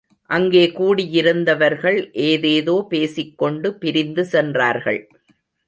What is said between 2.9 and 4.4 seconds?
பேசிக் கொண்டு பிரிந்து